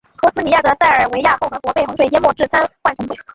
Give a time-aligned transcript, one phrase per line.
[0.19, 3.13] 波斯尼亚的塞尔维亚共和国被洪水淹没至瘫痪程度。